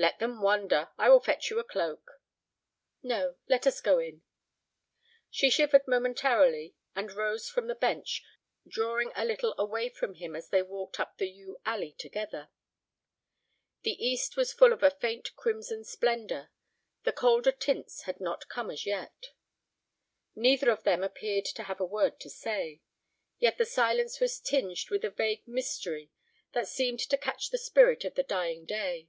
[0.00, 0.90] "Let them wonder.
[0.96, 2.20] I will fetch you a cloak."
[3.02, 3.34] "No.
[3.48, 4.22] Let us go in."
[5.28, 8.22] She shivered momentarily and rose from the bench,
[8.64, 12.48] drawing a little away from him as they walked up the yew alley together.
[13.82, 16.52] The east was full of a faint crimson splendor;
[17.02, 19.32] the colder tints had not come as yet.
[20.36, 22.82] Neither of them appeared to have a word to say.
[23.40, 26.12] Yet the silence was tinged with a vague mystery
[26.52, 29.08] that seemed to catch the spirit of the dying day.